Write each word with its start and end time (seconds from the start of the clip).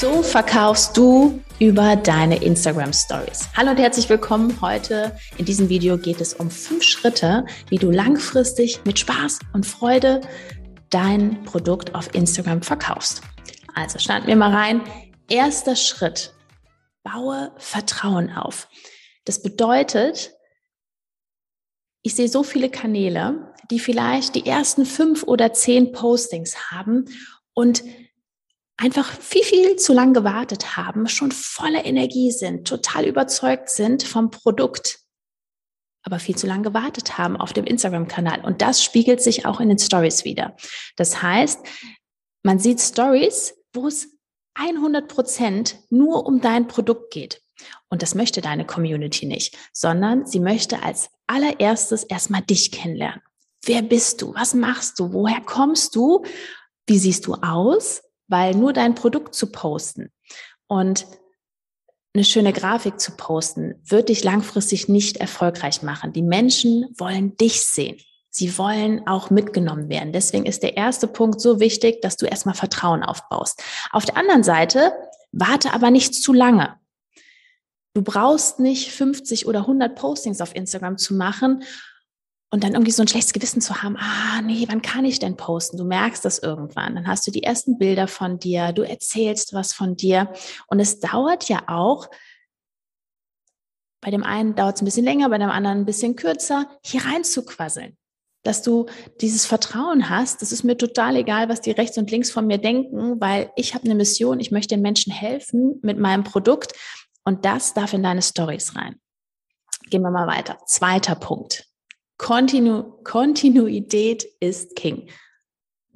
So 0.00 0.22
verkaufst 0.22 0.96
du 0.96 1.42
über 1.58 1.96
deine 1.96 2.40
Instagram 2.40 2.92
Stories. 2.92 3.48
Hallo 3.56 3.72
und 3.72 3.78
herzlich 3.78 4.08
willkommen. 4.08 4.60
Heute 4.60 5.18
in 5.38 5.44
diesem 5.44 5.68
Video 5.68 5.98
geht 5.98 6.20
es 6.20 6.34
um 6.34 6.52
fünf 6.52 6.84
Schritte, 6.84 7.44
wie 7.68 7.78
du 7.78 7.90
langfristig 7.90 8.80
mit 8.84 9.00
Spaß 9.00 9.40
und 9.54 9.66
Freude 9.66 10.20
dein 10.90 11.42
Produkt 11.42 11.96
auf 11.96 12.14
Instagram 12.14 12.62
verkaufst. 12.62 13.22
Also 13.74 13.98
starten 13.98 14.28
wir 14.28 14.36
mal 14.36 14.54
rein. 14.54 14.82
Erster 15.28 15.74
Schritt. 15.74 16.32
Baue 17.02 17.50
Vertrauen 17.56 18.30
auf. 18.30 18.68
Das 19.24 19.42
bedeutet, 19.42 20.32
ich 22.02 22.14
sehe 22.14 22.28
so 22.28 22.44
viele 22.44 22.70
Kanäle, 22.70 23.52
die 23.72 23.80
vielleicht 23.80 24.36
die 24.36 24.46
ersten 24.46 24.86
fünf 24.86 25.24
oder 25.24 25.52
zehn 25.52 25.90
Postings 25.90 26.70
haben 26.70 27.06
und 27.52 27.82
einfach 28.78 29.12
viel, 29.20 29.42
viel 29.42 29.76
zu 29.76 29.92
lang 29.92 30.14
gewartet 30.14 30.76
haben, 30.76 31.08
schon 31.08 31.32
voller 31.32 31.84
Energie 31.84 32.30
sind, 32.30 32.66
total 32.66 33.04
überzeugt 33.04 33.68
sind 33.68 34.04
vom 34.04 34.30
Produkt, 34.30 35.00
aber 36.02 36.18
viel 36.18 36.36
zu 36.36 36.46
lang 36.46 36.62
gewartet 36.62 37.18
haben 37.18 37.36
auf 37.36 37.52
dem 37.52 37.66
Instagram-Kanal. 37.66 38.44
Und 38.44 38.62
das 38.62 38.82
spiegelt 38.82 39.20
sich 39.20 39.44
auch 39.44 39.60
in 39.60 39.68
den 39.68 39.78
Stories 39.78 40.24
wieder. 40.24 40.56
Das 40.96 41.22
heißt, 41.22 41.60
man 42.42 42.58
sieht 42.58 42.80
Stories, 42.80 43.54
wo 43.74 43.88
es 43.88 44.16
100 44.54 45.08
Prozent 45.08 45.78
nur 45.90 46.24
um 46.26 46.40
dein 46.40 46.68
Produkt 46.68 47.12
geht. 47.12 47.42
Und 47.90 48.02
das 48.02 48.14
möchte 48.14 48.40
deine 48.40 48.64
Community 48.64 49.26
nicht, 49.26 49.56
sondern 49.72 50.24
sie 50.24 50.40
möchte 50.40 50.82
als 50.82 51.10
allererstes 51.26 52.04
erstmal 52.04 52.42
dich 52.42 52.70
kennenlernen. 52.70 53.22
Wer 53.64 53.82
bist 53.82 54.22
du? 54.22 54.34
Was 54.34 54.54
machst 54.54 55.00
du? 55.00 55.12
Woher 55.12 55.40
kommst 55.40 55.96
du? 55.96 56.24
Wie 56.86 56.98
siehst 56.98 57.26
du 57.26 57.34
aus? 57.34 58.02
Weil 58.28 58.54
nur 58.54 58.72
dein 58.72 58.94
Produkt 58.94 59.34
zu 59.34 59.50
posten 59.50 60.12
und 60.66 61.06
eine 62.14 62.24
schöne 62.24 62.52
Grafik 62.52 63.00
zu 63.00 63.12
posten, 63.12 63.74
wird 63.84 64.08
dich 64.08 64.24
langfristig 64.24 64.88
nicht 64.88 65.18
erfolgreich 65.18 65.82
machen. 65.82 66.12
Die 66.12 66.22
Menschen 66.22 66.86
wollen 66.96 67.36
dich 67.36 67.62
sehen. 67.62 67.98
Sie 68.30 68.56
wollen 68.58 69.06
auch 69.06 69.30
mitgenommen 69.30 69.88
werden. 69.88 70.12
Deswegen 70.12 70.46
ist 70.46 70.62
der 70.62 70.76
erste 70.76 71.08
Punkt 71.08 71.40
so 71.40 71.60
wichtig, 71.60 72.02
dass 72.02 72.16
du 72.16 72.26
erstmal 72.26 72.54
Vertrauen 72.54 73.02
aufbaust. 73.02 73.62
Auf 73.90 74.04
der 74.04 74.16
anderen 74.16 74.42
Seite, 74.42 74.92
warte 75.32 75.72
aber 75.72 75.90
nicht 75.90 76.14
zu 76.14 76.32
lange. 76.32 76.76
Du 77.94 78.02
brauchst 78.02 78.60
nicht 78.60 78.92
50 78.92 79.46
oder 79.46 79.60
100 79.60 79.96
Postings 79.96 80.40
auf 80.40 80.54
Instagram 80.54 80.98
zu 80.98 81.14
machen 81.14 81.64
und 82.50 82.64
dann 82.64 82.72
irgendwie 82.72 82.92
so 82.92 83.02
ein 83.02 83.08
schlechtes 83.08 83.34
Gewissen 83.34 83.60
zu 83.60 83.82
haben, 83.82 83.96
ah, 83.98 84.40
nee, 84.42 84.64
wann 84.68 84.80
kann 84.80 85.04
ich 85.04 85.18
denn 85.18 85.36
posten? 85.36 85.76
Du 85.76 85.84
merkst 85.84 86.24
das 86.24 86.38
irgendwann. 86.38 86.94
Dann 86.94 87.06
hast 87.06 87.26
du 87.26 87.30
die 87.30 87.42
ersten 87.42 87.78
Bilder 87.78 88.08
von 88.08 88.38
dir, 88.38 88.72
du 88.72 88.82
erzählst 88.82 89.52
was 89.52 89.72
von 89.72 89.96
dir. 89.96 90.32
Und 90.66 90.80
es 90.80 90.98
dauert 90.98 91.48
ja 91.48 91.62
auch, 91.66 92.08
bei 94.00 94.10
dem 94.10 94.22
einen 94.22 94.54
dauert 94.54 94.76
es 94.76 94.82
ein 94.82 94.86
bisschen 94.86 95.04
länger, 95.04 95.28
bei 95.28 95.38
dem 95.38 95.50
anderen 95.50 95.78
ein 95.78 95.86
bisschen 95.86 96.16
kürzer, 96.16 96.66
hier 96.82 97.04
rein 97.04 97.24
zu 97.24 97.44
quasseln. 97.44 97.98
Dass 98.44 98.62
du 98.62 98.86
dieses 99.20 99.44
Vertrauen 99.44 100.08
hast, 100.08 100.40
das 100.40 100.52
ist 100.52 100.62
mir 100.62 100.78
total 100.78 101.16
egal, 101.16 101.50
was 101.50 101.60
die 101.60 101.72
rechts 101.72 101.98
und 101.98 102.10
links 102.10 102.30
von 102.30 102.46
mir 102.46 102.58
denken, 102.58 103.20
weil 103.20 103.50
ich 103.56 103.74
habe 103.74 103.84
eine 103.84 103.96
Mission, 103.96 104.40
ich 104.40 104.52
möchte 104.52 104.74
den 104.74 104.82
Menschen 104.82 105.12
helfen 105.12 105.80
mit 105.82 105.98
meinem 105.98 106.24
Produkt 106.24 106.72
und 107.24 107.44
das 107.44 107.74
darf 107.74 107.92
in 107.92 108.02
deine 108.02 108.22
Stories 108.22 108.74
rein. 108.74 108.98
Gehen 109.90 110.02
wir 110.02 110.10
mal 110.10 110.28
weiter. 110.28 110.58
Zweiter 110.66 111.14
Punkt. 111.14 111.67
Kontinu 112.18 112.82
Kontinuität 113.04 114.24
ist 114.40 114.76
King. 114.76 115.08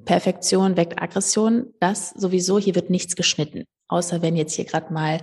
Perfektion 0.05 0.77
weckt 0.77 1.01
Aggression. 1.01 1.73
Das 1.79 2.11
sowieso, 2.11 2.57
hier 2.57 2.75
wird 2.75 2.89
nichts 2.89 3.15
geschnitten. 3.15 3.65
Außer 3.87 4.21
wenn 4.21 4.35
jetzt 4.35 4.53
hier 4.53 4.65
gerade 4.65 4.91
mal 4.93 5.21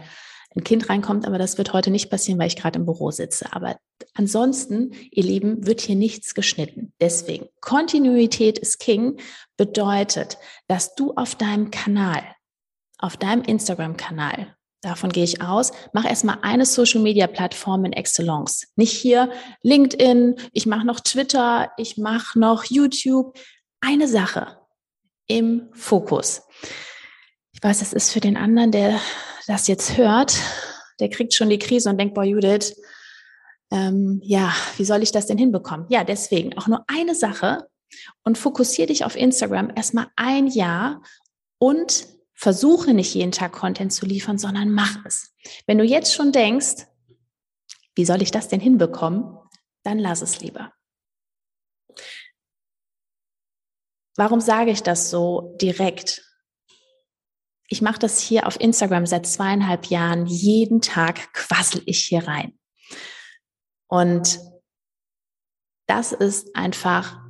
ein 0.54 0.64
Kind 0.64 0.88
reinkommt, 0.88 1.26
aber 1.26 1.38
das 1.38 1.58
wird 1.58 1.72
heute 1.72 1.90
nicht 1.90 2.10
passieren, 2.10 2.38
weil 2.38 2.48
ich 2.48 2.56
gerade 2.56 2.78
im 2.78 2.84
Büro 2.84 3.10
sitze. 3.10 3.52
Aber 3.52 3.76
ansonsten, 4.14 4.92
ihr 5.10 5.22
Lieben, 5.22 5.66
wird 5.66 5.80
hier 5.80 5.96
nichts 5.96 6.34
geschnitten. 6.34 6.92
Deswegen, 7.00 7.46
Kontinuität 7.60 8.58
ist 8.58 8.78
King 8.78 9.20
bedeutet, 9.56 10.38
dass 10.66 10.94
du 10.94 11.14
auf 11.14 11.34
deinem 11.34 11.70
Kanal, 11.70 12.22
auf 12.98 13.16
deinem 13.16 13.42
Instagram-Kanal 13.42 14.54
Davon 14.82 15.10
gehe 15.10 15.24
ich 15.24 15.42
aus. 15.42 15.72
Mach 15.92 16.06
erstmal 16.06 16.38
eine 16.42 16.64
Social 16.64 17.00
Media 17.00 17.26
Plattform 17.26 17.84
in 17.84 17.92
Excellence. 17.92 18.66
Nicht 18.76 18.92
hier 18.92 19.30
LinkedIn, 19.62 20.36
ich 20.52 20.66
mache 20.66 20.86
noch 20.86 21.00
Twitter, 21.00 21.70
ich 21.76 21.98
mache 21.98 22.38
noch 22.38 22.64
YouTube. 22.64 23.38
Eine 23.80 24.08
Sache 24.08 24.58
im 25.26 25.68
Fokus. 25.72 26.42
Ich 27.52 27.62
weiß, 27.62 27.80
das 27.80 27.92
ist 27.92 28.10
für 28.10 28.20
den 28.20 28.36
anderen, 28.36 28.72
der 28.72 29.00
das 29.46 29.68
jetzt 29.68 29.96
hört, 29.96 30.34
der 30.98 31.10
kriegt 31.10 31.34
schon 31.34 31.50
die 31.50 31.58
Krise 31.58 31.90
und 31.90 31.98
denkt, 31.98 32.14
boah, 32.14 32.24
Judith, 32.24 32.74
ähm, 33.70 34.20
ja, 34.22 34.52
wie 34.76 34.84
soll 34.84 35.02
ich 35.02 35.12
das 35.12 35.26
denn 35.26 35.38
hinbekommen? 35.38 35.86
Ja, 35.88 36.04
deswegen 36.04 36.56
auch 36.56 36.66
nur 36.66 36.84
eine 36.88 37.14
Sache 37.14 37.68
und 38.24 38.38
fokussiere 38.38 38.88
dich 38.88 39.04
auf 39.04 39.16
Instagram 39.16 39.72
erstmal 39.74 40.08
ein 40.16 40.46
Jahr 40.46 41.02
und 41.58 42.06
versuche 42.40 42.94
nicht 42.94 43.14
jeden 43.14 43.32
Tag 43.32 43.52
Content 43.52 43.92
zu 43.92 44.06
liefern, 44.06 44.38
sondern 44.38 44.70
mach 44.70 45.04
es. 45.04 45.34
Wenn 45.66 45.76
du 45.76 45.84
jetzt 45.84 46.14
schon 46.14 46.32
denkst, 46.32 46.86
wie 47.94 48.06
soll 48.06 48.22
ich 48.22 48.30
das 48.30 48.48
denn 48.48 48.60
hinbekommen, 48.60 49.36
dann 49.82 49.98
lass 49.98 50.22
es 50.22 50.40
lieber. 50.40 50.72
Warum 54.16 54.40
sage 54.40 54.70
ich 54.70 54.82
das 54.82 55.10
so 55.10 55.54
direkt? 55.60 56.24
Ich 57.68 57.82
mache 57.82 57.98
das 57.98 58.20
hier 58.20 58.46
auf 58.46 58.58
Instagram 58.58 59.04
seit 59.04 59.26
zweieinhalb 59.26 59.86
Jahren. 59.86 60.26
Jeden 60.26 60.80
Tag 60.80 61.34
quassel 61.34 61.82
ich 61.84 62.06
hier 62.06 62.26
rein. 62.26 62.58
Und 63.86 64.40
das 65.86 66.12
ist 66.12 66.56
einfach 66.56 67.20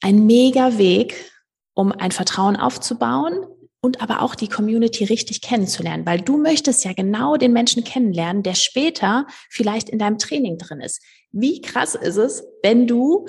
ein 0.00 0.26
mega 0.26 0.78
Weg, 0.78 1.32
um 1.74 1.90
ein 1.90 2.12
Vertrauen 2.12 2.56
aufzubauen, 2.56 3.46
und 3.80 4.02
aber 4.02 4.22
auch 4.22 4.34
die 4.34 4.48
Community 4.48 5.04
richtig 5.04 5.40
kennenzulernen, 5.40 6.04
weil 6.06 6.20
du 6.20 6.36
möchtest 6.36 6.84
ja 6.84 6.92
genau 6.92 7.36
den 7.36 7.52
Menschen 7.52 7.82
kennenlernen, 7.84 8.42
der 8.42 8.54
später 8.54 9.26
vielleicht 9.48 9.88
in 9.88 9.98
deinem 9.98 10.18
Training 10.18 10.58
drin 10.58 10.80
ist. 10.80 11.02
Wie 11.32 11.60
krass 11.60 11.94
ist 11.94 12.16
es, 12.16 12.44
wenn 12.62 12.86
du 12.86 13.26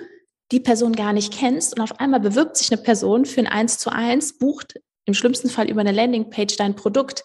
die 0.52 0.60
Person 0.60 0.94
gar 0.94 1.14
nicht 1.14 1.34
kennst 1.34 1.76
und 1.76 1.82
auf 1.82 2.00
einmal 2.00 2.20
bewirbt 2.20 2.58
sich 2.58 2.72
eine 2.72 2.82
Person 2.82 3.26
für 3.26 3.40
ein 3.40 3.48
Eins 3.48 3.78
zu 3.78 3.90
eins, 3.90 4.38
bucht 4.38 4.80
im 5.06 5.14
schlimmsten 5.14 5.50
Fall 5.50 5.70
über 5.70 5.82
eine 5.82 5.94
Landingpage 5.94 6.58
dein 6.58 6.76
Produkt 6.76 7.24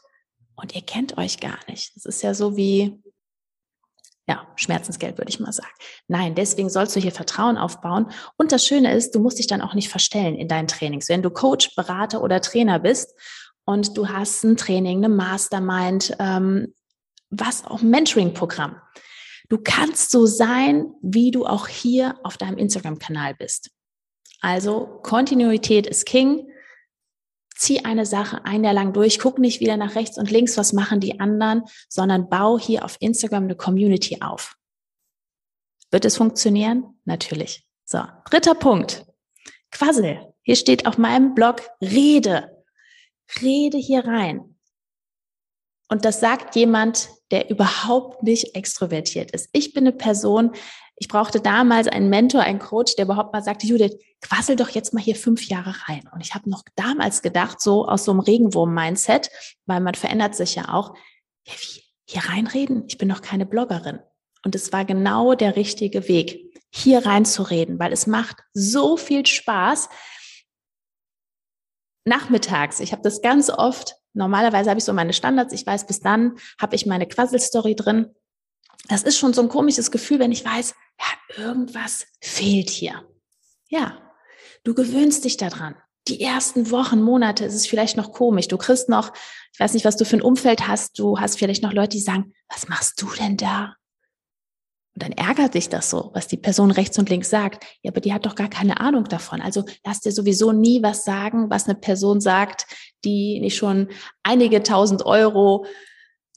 und 0.55 0.75
ihr 0.75 0.83
kennt 0.83 1.19
euch 1.19 1.41
gar 1.41 1.59
nicht. 1.69 1.95
Das 1.97 2.05
ist 2.05 2.23
ja 2.23 2.35
so 2.35 2.57
wie, 2.57 3.03
ja, 4.29 4.47
Schmerzensgeld 4.57 5.19
würde 5.19 5.29
ich 5.29 5.39
mal 5.39 5.53
sagen. 5.53 5.73
Nein, 6.09 6.35
deswegen 6.35 6.69
sollst 6.69 6.97
du 6.97 7.01
hier 7.01 7.13
Vertrauen 7.13 7.57
aufbauen. 7.57 8.11
Und 8.37 8.51
das 8.51 8.67
Schöne 8.67 8.93
ist, 8.95 9.15
du 9.15 9.21
musst 9.21 9.39
dich 9.39 9.47
dann 9.47 9.63
auch 9.63 9.75
nicht 9.75 9.89
verstellen 9.89 10.35
in 10.35 10.49
deinen 10.49 10.67
Trainings. 10.67 11.09
Wenn 11.09 11.23
du 11.23 11.31
Coach, 11.31 11.75
Berater 11.77 12.23
oder 12.23 12.41
Trainer 12.41 12.81
bist 12.81 13.15
und 13.65 13.97
du 13.97 14.09
hast 14.09 14.43
ein 14.45 14.57
Training, 14.57 14.99
eine 14.99 15.09
Mastermind, 15.09 16.17
ähm, 16.19 16.75
was 17.31 17.65
auch 17.65 17.83
Mentoring-Programm. 17.83 18.81
Du 19.49 19.59
kannst 19.59 20.11
so 20.11 20.27
sein, 20.27 20.93
wie 21.03 21.31
du 21.31 21.47
auch 21.47 21.69
hier 21.69 22.17
auf 22.25 22.37
deinem 22.37 22.59
Instagram-Kanal 22.59 23.35
bist. 23.35 23.71
Also 24.41 25.01
Kontinuität 25.03 25.87
ist 25.87 26.05
King 26.05 26.49
zieh 27.67 27.85
eine 27.85 28.07
Sache 28.07 28.45
ein 28.45 28.63
Jahr 28.63 28.75
lang 28.75 28.93
durch, 28.93 29.19
guck 29.19 29.39
nicht 29.39 29.61
wieder 29.61 29.77
nach 29.77 29.97
rechts 29.97 30.19
und 30.19 30.31
links, 30.31 30.57
was 30.57 30.73
machen 30.73 31.01
die 31.01 31.19
anderen, 31.19 31.65
sondern 31.89 32.29
bau 32.29 32.59
hier 32.59 32.85
auf 32.85 32.97
Instagram 33.01 33.45
eine 33.45 33.57
Community 33.57 34.19
auf. 34.21 34.57
Wird 35.91 36.05
es 36.05 36.17
funktionieren? 36.17 37.01
Natürlich. 37.05 37.67
So, 37.85 38.03
dritter 38.31 38.55
Punkt. 38.55 39.05
Quassel. 39.73 40.33
Hier 40.43 40.57
steht 40.57 40.87
auf 40.87 40.97
meinem 40.97 41.35
Blog 41.35 41.63
Rede. 41.81 42.65
Rede 43.43 43.79
hier 43.79 44.05
rein. 44.05 44.57
Und 45.89 46.05
das 46.05 46.21
sagt 46.21 46.55
jemand, 46.55 47.09
der 47.33 47.51
überhaupt 47.51 48.23
nicht 48.23 48.55
extrovertiert 48.55 49.33
ist. 49.33 49.49
Ich 49.53 49.73
bin 49.73 49.87
eine 49.87 49.97
Person, 49.97 50.53
ich 50.99 51.09
brauchte 51.09 51.41
damals 51.41 51.89
einen 51.89 52.09
Mentor, 52.09 52.41
einen 52.41 52.59
Coach, 52.59 52.97
der 52.97 53.05
überhaupt 53.05 53.33
mal 53.33 53.43
sagte, 53.43 53.67
Judith, 53.67 53.99
quassel 54.23 54.57
doch 54.57 54.71
jetzt 54.71 54.95
mal 54.95 55.03
hier 55.03 55.15
fünf 55.15 55.47
Jahre 55.47 55.75
rein. 55.87 56.09
Und 56.13 56.23
ich 56.23 56.35
habe 56.35 56.49
noch 56.49 56.63
damals 56.75 57.21
gedacht, 57.21 57.61
so 57.61 57.87
aus 57.87 58.05
so 58.05 58.13
einem 58.13 58.21
Regenwurm-Mindset, 58.21 59.31
weil 59.67 59.81
man 59.81 59.95
verändert 59.95 60.35
sich 60.35 60.55
ja 60.55 60.73
auch, 60.73 60.95
ja, 61.47 61.53
wie, 61.53 61.83
hier 62.09 62.23
reinreden? 62.31 62.85
Ich 62.89 62.99
bin 62.99 63.09
doch 63.09 63.21
keine 63.21 63.45
Bloggerin. 63.45 63.99
Und 64.45 64.55
es 64.55 64.73
war 64.73 64.85
genau 64.85 65.35
der 65.35 65.57
richtige 65.57 66.09
Weg. 66.09 66.43
hier 66.71 67.07
reinzureden, 67.07 67.79
weil 67.79 67.93
es 67.93 68.07
macht 68.07 68.43
so 68.53 68.97
viel 68.97 69.25
Spaß. 69.25 69.89
Nachmittags, 72.05 72.81
ich 72.81 72.93
habe 72.93 73.03
das 73.03 73.23
ganz 73.23 73.51
oft, 73.51 73.97
normalerweise 74.13 74.71
habe 74.71 74.79
ich 74.79 74.85
so 74.85 74.93
meine 74.93 75.13
Standards, 75.13 75.55
ich 75.55 75.67
weiß, 75.67 75.87
bis 75.87 76.01
dann 76.01 76.37
habe 76.61 76.77
ich 76.77 76.85
meine 76.85 77.07
Quasselstory 77.07 77.77
drin. 77.77 78.15
Das 78.89 79.03
ist 79.03 79.19
schon 79.19 79.33
so 79.33 79.43
ein 79.43 79.49
komisches 79.49 79.91
Gefühl, 79.91 80.19
wenn 80.19 80.33
ich 80.33 80.45
weiß, 80.45 80.75
ja, 80.99 81.45
irgendwas 81.45 82.07
fehlt 82.21 82.71
hier. 82.71 83.07
Ja, 83.69 83.99
du 84.65 84.75
gewöhnst 84.75 85.25
dich 85.25 85.37
daran. 85.37 85.77
Die 86.09 86.21
ersten 86.21 86.71
Wochen, 86.71 87.03
Monate 87.03 87.45
ist 87.45 87.55
es 87.55 87.67
vielleicht 87.67 87.97
noch 87.97 88.13
komisch. 88.13 88.47
Du 88.47 88.59
kriegst 88.59 88.89
noch, 88.89 89.13
ich 89.53 89.59
weiß 89.59 89.75
nicht, 89.75 89.85
was 89.85 89.97
du 89.97 90.05
für 90.05 90.17
ein 90.17 90.23
Umfeld 90.23 90.69
hast. 90.69 90.99
Du 90.99 91.19
hast 91.19 91.39
vielleicht 91.39 91.63
noch 91.63 91.73
Leute, 91.73 91.97
die 91.97 92.01
sagen, 92.01 92.33
was 92.49 92.69
machst 92.69 93.03
du 93.03 93.09
denn 93.19 93.37
da? 93.37 93.75
Und 94.95 95.03
dann 95.03 95.13
ärgert 95.13 95.55
dich 95.55 95.69
das 95.69 95.91
so, 95.91 96.11
was 96.15 96.27
die 96.27 96.39
Person 96.39 96.71
rechts 96.71 96.99
und 96.99 97.11
links 97.11 97.29
sagt. 97.29 97.65
Ja, 97.83 97.91
aber 97.91 98.01
die 98.01 98.15
hat 98.15 98.25
doch 98.25 98.35
gar 98.35 98.49
keine 98.49 98.81
Ahnung 98.81 99.05
davon. 99.05 99.43
Also 99.43 99.65
lass 99.85 100.01
dir 100.01 100.13
sowieso 100.13 100.53
nie 100.53 100.83
was 100.83 101.05
sagen, 101.05 101.51
was 101.51 101.67
eine 101.67 101.75
Person 101.75 102.21
sagt, 102.21 102.67
die 103.05 103.39
nicht 103.41 103.57
schon 103.57 103.89
einige 104.23 104.63
tausend 104.63 105.05
Euro 105.05 105.67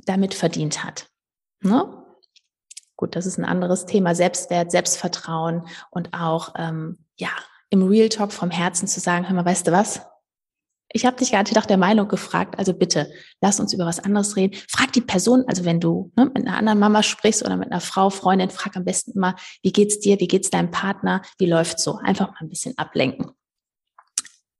damit 0.06 0.34
verdient 0.34 0.84
hat. 0.84 1.08
Ne? 1.62 1.99
Gut, 3.00 3.16
das 3.16 3.26
ist 3.26 3.38
ein 3.38 3.46
anderes 3.46 3.86
Thema. 3.86 4.14
Selbstwert, 4.14 4.72
Selbstvertrauen 4.72 5.66
und 5.90 6.14
auch, 6.14 6.54
ähm, 6.58 6.98
ja, 7.16 7.30
im 7.70 7.88
Real 7.88 8.10
Talk 8.10 8.34
vom 8.34 8.52
Herzen 8.52 8.90
zu 8.90 9.00
sagen, 9.00 9.26
hör 9.26 9.34
mal, 9.38 9.46
weißt 9.46 9.66
du 9.66 9.72
was? 9.72 10.02
Ich 10.92 11.06
habe 11.06 11.16
dich 11.16 11.32
gar 11.32 11.44
nicht 11.44 11.56
nach 11.56 11.66
der 11.66 11.78
Meinung 11.78 12.10
gefragt, 12.10 12.60
also 12.60 12.74
bitte, 12.74 13.10
lass 13.40 13.62
uns 13.62 13.72
über 13.72 13.86
was 13.86 14.02
anderes 14.02 14.36
reden. 14.36 14.60
Frag 14.68 14.92
die 14.92 15.00
Person, 15.00 15.46
also 15.48 15.64
wenn 15.64 15.80
du 15.80 16.12
ne, 16.18 16.26
mit 16.26 16.46
einer 16.46 16.58
anderen 16.58 16.78
Mama 16.78 17.02
sprichst 17.02 17.42
oder 17.46 17.56
mit 17.56 17.72
einer 17.72 17.80
Frau, 17.80 18.10
Freundin, 18.10 18.50
frag 18.50 18.76
am 18.76 18.84
besten 18.84 19.12
immer, 19.12 19.38
wie 19.64 19.72
geht's 19.72 20.02
dir, 20.02 20.20
wie 20.20 20.28
geht's 20.28 20.50
deinem 20.50 20.70
Partner, 20.70 21.22
wie 21.38 21.46
läuft's 21.46 21.86
so? 21.86 22.00
Einfach 22.04 22.28
mal 22.32 22.42
ein 22.42 22.50
bisschen 22.50 22.78
ablenken. 22.78 23.32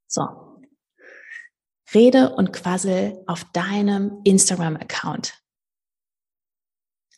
So. 0.08 0.62
Rede 1.94 2.34
und 2.36 2.54
quassel 2.54 3.22
auf 3.28 3.44
deinem 3.52 4.22
Instagram-Account. 4.24 5.34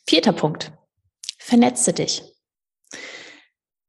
Vierter 0.04 0.32
Punkt. 0.32 0.72
Vernetze 1.44 1.92
dich. 1.92 2.22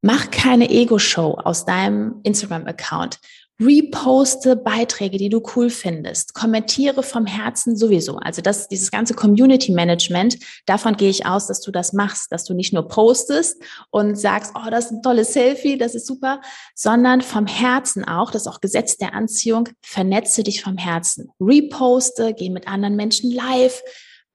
Mach 0.02 0.32
keine 0.32 0.70
Ego-Show 0.70 1.36
aus 1.36 1.66
deinem 1.66 2.20
Instagram-Account. 2.24 3.20
Reposte 3.62 4.56
Beiträge, 4.56 5.18
die 5.18 5.30
du 5.30 5.42
cool 5.56 5.70
findest. 5.70 6.34
Kommentiere 6.34 7.04
vom 7.04 7.28
Herzen 7.28 7.78
sowieso. 7.78 8.18
Also 8.18 8.42
das, 8.42 8.68
dieses 8.68 8.90
ganze 8.90 9.14
Community 9.14 9.72
Management, 9.72 10.40
davon 10.66 10.98
gehe 10.98 11.12
ich 11.12 11.28
aus, 11.28 11.46
dass 11.46 11.62
du 11.62 11.72
das 11.72 11.94
machst, 11.94 12.32
dass 12.32 12.44
du 12.44 12.56
nicht 12.56 12.74
nur 12.74 12.88
postest 12.88 13.62
und 13.92 14.16
sagst, 14.18 14.54
oh, 14.56 14.70
das 14.72 14.86
ist 14.86 14.92
ein 14.92 15.04
tolles 15.04 15.32
Selfie, 15.34 15.78
das 15.78 15.94
ist 15.94 16.08
super, 16.08 16.42
sondern 16.74 17.22
vom 17.22 17.46
Herzen 17.46 18.04
auch, 18.04 18.32
das 18.32 18.42
ist 18.42 18.48
auch 18.48 18.62
Gesetz 18.62 18.98
der 18.98 19.14
Anziehung, 19.14 19.70
vernetze 19.82 20.44
dich 20.44 20.64
vom 20.64 20.78
Herzen. 20.78 21.30
Reposte, 21.40 22.34
geh 22.34 22.50
mit 22.50 22.68
anderen 22.68 22.96
Menschen 22.96 23.32
live, 23.32 23.84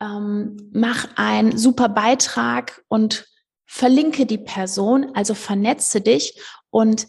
ähm, 0.00 0.56
mach 0.73 1.09
einen 1.17 1.56
super 1.56 1.89
Beitrag 1.89 2.85
und 2.89 3.27
verlinke 3.67 4.27
die 4.27 4.39
Person, 4.39 5.15
also 5.15 5.35
vernetze 5.35 6.00
dich 6.00 6.41
und 6.71 7.06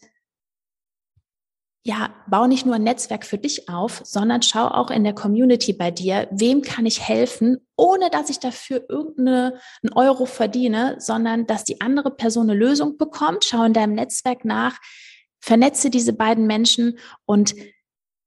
ja, 1.83 2.13
bau 2.27 2.45
nicht 2.45 2.65
nur 2.65 2.75
ein 2.75 2.83
Netzwerk 2.83 3.25
für 3.25 3.37
dich 3.37 3.69
auf, 3.69 4.01
sondern 4.03 4.41
schau 4.41 4.67
auch 4.67 4.91
in 4.91 5.03
der 5.03 5.15
Community 5.15 5.71
bei 5.71 5.91
dir, 5.91 6.27
wem 6.29 6.61
kann 6.61 6.85
ich 6.85 7.01
helfen, 7.01 7.65
ohne 7.77 8.09
dass 8.09 8.29
ich 8.29 8.39
dafür 8.39 8.85
irgendeinen 8.89 9.53
Euro 9.95 10.25
verdiene, 10.25 10.97
sondern 10.99 11.47
dass 11.47 11.63
die 11.63 11.79
andere 11.79 12.11
Person 12.11 12.49
eine 12.49 12.59
Lösung 12.59 12.97
bekommt. 12.97 13.45
Schau 13.45 13.63
in 13.63 13.73
deinem 13.73 13.95
Netzwerk 13.95 14.43
nach, 14.43 14.77
vernetze 15.39 15.89
diese 15.89 16.13
beiden 16.13 16.47
Menschen 16.47 16.99
und 17.25 17.55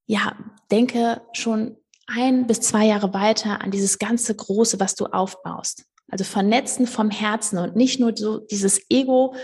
ja, 0.06 0.36
denke 0.70 1.20
schon 1.34 1.76
ein 2.06 2.46
bis 2.46 2.60
zwei 2.60 2.86
Jahre 2.86 3.14
weiter 3.14 3.60
an 3.60 3.70
dieses 3.70 3.98
ganze 3.98 4.34
Große, 4.34 4.80
was 4.80 4.94
du 4.94 5.06
aufbaust. 5.06 5.84
Also 6.10 6.24
vernetzen 6.24 6.86
vom 6.86 7.10
Herzen 7.10 7.58
und 7.58 7.76
nicht 7.76 8.00
nur 8.00 8.16
so 8.16 8.38
dieses 8.38 8.80
Ego, 8.90 9.34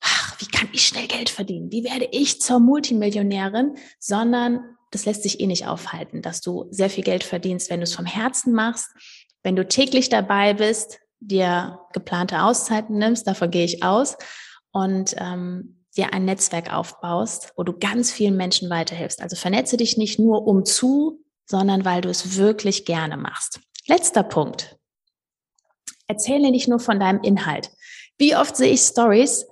ach, 0.00 0.40
wie 0.40 0.46
kann 0.46 0.68
ich 0.72 0.86
schnell 0.86 1.06
Geld 1.06 1.30
verdienen? 1.30 1.72
Wie 1.72 1.84
werde 1.84 2.08
ich 2.10 2.40
zur 2.40 2.60
Multimillionärin? 2.60 3.76
Sondern 3.98 4.60
das 4.90 5.06
lässt 5.06 5.22
sich 5.22 5.40
eh 5.40 5.46
nicht 5.46 5.66
aufhalten, 5.66 6.22
dass 6.22 6.40
du 6.40 6.66
sehr 6.70 6.90
viel 6.90 7.04
Geld 7.04 7.24
verdienst, 7.24 7.70
wenn 7.70 7.80
du 7.80 7.84
es 7.84 7.94
vom 7.94 8.06
Herzen 8.06 8.52
machst, 8.52 8.88
wenn 9.42 9.56
du 9.56 9.66
täglich 9.66 10.08
dabei 10.08 10.54
bist, 10.54 10.98
dir 11.20 11.80
geplante 11.92 12.42
Auszeiten 12.42 12.98
nimmst, 12.98 13.26
davon 13.26 13.50
gehe 13.50 13.64
ich 13.64 13.82
aus, 13.82 14.16
und 14.72 15.14
ähm, 15.18 15.84
dir 15.96 16.12
ein 16.12 16.24
Netzwerk 16.24 16.72
aufbaust, 16.72 17.52
wo 17.56 17.62
du 17.62 17.78
ganz 17.78 18.10
vielen 18.10 18.36
Menschen 18.36 18.68
weiterhilfst. 18.68 19.22
Also 19.22 19.36
vernetze 19.36 19.76
dich 19.76 19.96
nicht 19.96 20.18
nur 20.18 20.46
um 20.46 20.64
zu, 20.64 21.23
sondern 21.46 21.84
weil 21.84 22.00
du 22.00 22.08
es 22.08 22.36
wirklich 22.36 22.84
gerne 22.84 23.16
machst. 23.16 23.60
Letzter 23.86 24.22
Punkt. 24.22 24.76
Erzähle 26.06 26.50
nicht 26.50 26.68
nur 26.68 26.80
von 26.80 27.00
deinem 27.00 27.22
Inhalt. 27.22 27.70
Wie 28.18 28.36
oft 28.36 28.56
sehe 28.56 28.72
ich 28.72 28.80
Stories, 28.80 29.46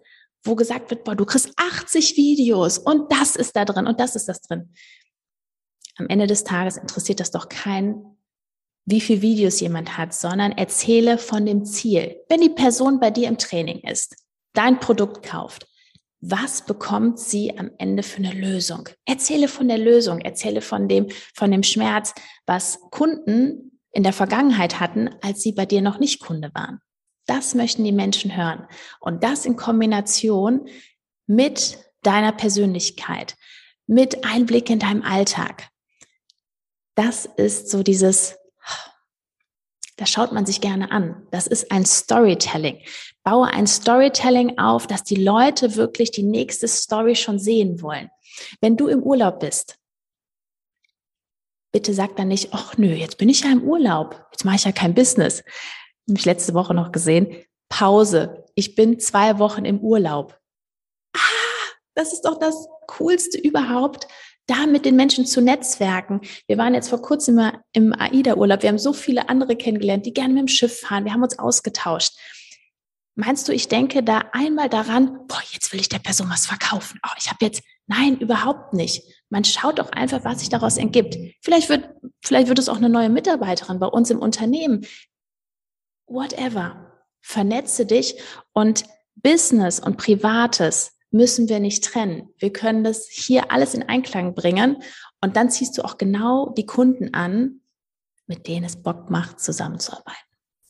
wo 0.44 0.54
gesagt 0.54 0.90
wird, 0.90 1.04
boah, 1.04 1.14
du 1.14 1.24
kriegst 1.24 1.52
80 1.56 2.16
Videos 2.16 2.78
und 2.78 3.10
das 3.12 3.36
ist 3.36 3.54
da 3.56 3.64
drin 3.64 3.86
und 3.86 4.00
das 4.00 4.16
ist 4.16 4.28
das 4.28 4.40
drin. 4.42 4.74
Am 5.96 6.08
Ende 6.08 6.26
des 6.26 6.44
Tages 6.44 6.76
interessiert 6.76 7.20
das 7.20 7.30
doch 7.30 7.48
kein, 7.48 8.04
wie 8.84 9.00
viele 9.00 9.22
Videos 9.22 9.60
jemand 9.60 9.96
hat, 9.96 10.14
sondern 10.14 10.52
erzähle 10.52 11.18
von 11.18 11.46
dem 11.46 11.64
Ziel. 11.64 12.16
Wenn 12.28 12.40
die 12.40 12.50
Person 12.50 12.98
bei 12.98 13.10
dir 13.10 13.28
im 13.28 13.38
Training 13.38 13.80
ist, 13.80 14.16
dein 14.54 14.80
Produkt 14.80 15.24
kauft, 15.24 15.66
was 16.22 16.64
bekommt 16.64 17.18
sie 17.18 17.58
am 17.58 17.72
Ende 17.78 18.04
für 18.04 18.18
eine 18.18 18.32
Lösung? 18.32 18.88
Erzähle 19.04 19.48
von 19.48 19.66
der 19.66 19.78
Lösung, 19.78 20.20
erzähle 20.20 20.60
von 20.60 20.86
dem, 20.88 21.08
von 21.34 21.50
dem 21.50 21.64
Schmerz, 21.64 22.14
was 22.46 22.78
Kunden 22.92 23.80
in 23.90 24.04
der 24.04 24.12
Vergangenheit 24.12 24.78
hatten, 24.78 25.10
als 25.20 25.42
sie 25.42 25.50
bei 25.50 25.66
dir 25.66 25.82
noch 25.82 25.98
nicht 25.98 26.20
Kunde 26.20 26.52
waren. 26.54 26.80
Das 27.26 27.56
möchten 27.56 27.82
die 27.82 27.92
Menschen 27.92 28.36
hören. 28.36 28.68
Und 29.00 29.24
das 29.24 29.44
in 29.44 29.56
Kombination 29.56 30.68
mit 31.26 31.78
deiner 32.02 32.32
Persönlichkeit, 32.32 33.36
mit 33.88 34.24
Einblick 34.24 34.70
in 34.70 34.78
deinem 34.78 35.02
Alltag. 35.02 35.68
Das 36.94 37.26
ist 37.26 37.68
so 37.68 37.82
dieses, 37.82 38.36
das 39.96 40.10
schaut 40.10 40.32
man 40.32 40.46
sich 40.46 40.60
gerne 40.60 40.90
an. 40.90 41.26
Das 41.30 41.46
ist 41.46 41.70
ein 41.70 41.84
Storytelling. 41.84 42.78
Baue 43.22 43.48
ein 43.48 43.66
Storytelling 43.66 44.58
auf, 44.58 44.86
dass 44.86 45.04
die 45.04 45.22
Leute 45.22 45.76
wirklich 45.76 46.10
die 46.10 46.22
nächste 46.22 46.66
Story 46.68 47.14
schon 47.14 47.38
sehen 47.38 47.82
wollen. 47.82 48.10
Wenn 48.60 48.76
du 48.76 48.88
im 48.88 49.02
Urlaub 49.02 49.40
bist, 49.40 49.78
bitte 51.72 51.94
sag 51.94 52.16
dann 52.16 52.28
nicht, 52.28 52.52
ach 52.52 52.76
nö, 52.76 52.92
jetzt 52.92 53.18
bin 53.18 53.28
ich 53.28 53.42
ja 53.42 53.50
im 53.50 53.62
Urlaub, 53.62 54.26
jetzt 54.32 54.44
mache 54.44 54.56
ich 54.56 54.64
ja 54.64 54.72
kein 54.72 54.94
Business, 54.94 55.42
habe 56.08 56.18
ich 56.18 56.24
letzte 56.24 56.54
Woche 56.54 56.74
noch 56.74 56.92
gesehen, 56.92 57.44
Pause. 57.68 58.44
Ich 58.54 58.74
bin 58.74 59.00
zwei 59.00 59.38
Wochen 59.38 59.64
im 59.64 59.80
Urlaub. 59.80 60.38
Ah, 61.14 61.18
das 61.94 62.12
ist 62.12 62.22
doch 62.22 62.38
das 62.38 62.68
Coolste 62.86 63.38
überhaupt, 63.38 64.06
da 64.52 64.66
mit 64.66 64.84
den 64.84 64.96
Menschen 64.96 65.24
zu 65.24 65.40
netzwerken. 65.40 66.20
Wir 66.46 66.58
waren 66.58 66.74
jetzt 66.74 66.90
vor 66.90 67.00
kurzem 67.00 67.40
im 67.72 67.92
AIDA-Urlaub. 67.92 68.62
Wir 68.62 68.68
haben 68.68 68.78
so 68.78 68.92
viele 68.92 69.28
andere 69.28 69.56
kennengelernt, 69.56 70.04
die 70.04 70.12
gerne 70.12 70.34
mit 70.34 70.42
dem 70.42 70.48
Schiff 70.48 70.80
fahren. 70.80 71.04
Wir 71.04 71.12
haben 71.12 71.22
uns 71.22 71.38
ausgetauscht. 71.38 72.12
Meinst 73.14 73.48
du, 73.48 73.52
ich 73.52 73.68
denke 73.68 74.02
da 74.02 74.24
einmal 74.32 74.68
daran, 74.68 75.26
boah, 75.26 75.42
jetzt 75.52 75.72
will 75.72 75.80
ich 75.80 75.88
der 75.88 75.98
Person 75.98 76.30
was 76.30 76.46
verkaufen. 76.46 76.98
Oh, 77.04 77.14
ich 77.18 77.28
habe 77.28 77.44
jetzt, 77.44 77.62
nein, 77.86 78.18
überhaupt 78.18 78.74
nicht. 78.74 79.02
Man 79.30 79.44
schaut 79.44 79.78
doch 79.78 79.90
einfach, 79.92 80.24
was 80.24 80.40
sich 80.40 80.48
daraus 80.48 80.76
ergibt. 80.76 81.16
Vielleicht 81.42 81.68
wird, 81.68 81.90
vielleicht 82.22 82.48
wird 82.48 82.58
es 82.58 82.68
auch 82.68 82.76
eine 82.76 82.88
neue 82.88 83.08
Mitarbeiterin 83.08 83.78
bei 83.78 83.86
uns 83.86 84.10
im 84.10 84.18
Unternehmen 84.18 84.86
whatever. 86.06 87.00
Vernetze 87.20 87.86
dich 87.86 88.16
und 88.52 88.84
Business 89.14 89.78
und 89.78 89.96
Privates 89.96 90.91
müssen 91.12 91.48
wir 91.48 91.60
nicht 91.60 91.84
trennen. 91.84 92.30
Wir 92.38 92.52
können 92.52 92.84
das 92.84 93.06
hier 93.08 93.52
alles 93.52 93.74
in 93.74 93.82
Einklang 93.82 94.34
bringen 94.34 94.82
und 95.20 95.36
dann 95.36 95.50
ziehst 95.50 95.78
du 95.78 95.82
auch 95.82 95.98
genau 95.98 96.50
die 96.56 96.66
Kunden 96.66 97.14
an, 97.14 97.60
mit 98.26 98.48
denen 98.48 98.64
es 98.64 98.82
Bock 98.82 99.10
macht, 99.10 99.40
zusammenzuarbeiten. 99.40 100.20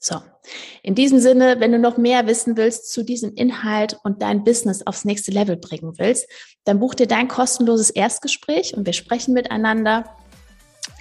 So, 0.01 0.17
in 0.83 0.97
diesem 0.97 1.21
Sinne, 1.21 1.61
wenn 1.61 1.71
du 1.71 1.79
noch 1.79 1.97
mehr 1.97 2.27
wissen 2.27 2.57
willst 2.57 2.93
zu 2.93 3.05
diesem 3.05 3.35
Inhalt 3.35 3.97
und 4.03 4.21
dein 4.21 4.43
Business 4.43 4.85
aufs 4.85 5.05
nächste 5.05 5.31
Level 5.31 5.57
bringen 5.57 5.93
willst, 5.97 6.27
dann 6.65 6.81
buch 6.81 6.95
dir 6.95 7.07
dein 7.07 7.29
kostenloses 7.29 7.91
Erstgespräch 7.91 8.77
und 8.77 8.85
wir 8.85 8.95
sprechen 8.95 9.33
miteinander, 9.33 10.17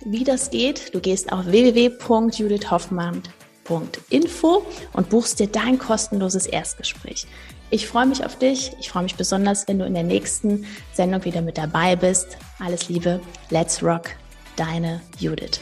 wie 0.06 0.24
das 0.24 0.52
geht. 0.52 0.94
Du 0.94 1.00
gehst 1.00 1.32
auf 1.32 1.48
www.judithhoffmann.com 1.48 3.41
www.info 3.72 4.66
und 4.94 5.10
buchst 5.10 5.40
dir 5.40 5.48
dein 5.48 5.80
kostenloses 5.80 6.46
Erstgespräch. 6.46 7.26
Ich 7.70 7.88
freue 7.88 8.06
mich 8.06 8.26
auf 8.26 8.38
dich. 8.38 8.74
Ich 8.80 8.90
freue 8.90 9.04
mich 9.04 9.16
besonders, 9.16 9.68
wenn 9.68 9.80
du 9.80 9.86
in 9.86 9.94
der 9.94 10.04
nächsten 10.04 10.66
Sendung 10.94 11.24
wieder 11.24 11.42
mit 11.42 11.58
dabei 11.58 11.96
bist. 11.96 12.38
Alles 12.60 12.90
Liebe. 12.90 13.22
Let's 13.50 13.82
Rock. 13.82 14.10
Deine 14.58 15.02
Judith. 15.18 15.62